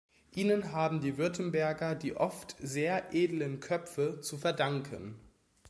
[0.33, 5.19] Ihnen haben die Württemberger die oft sehr edlen Köpfe zu verdanken.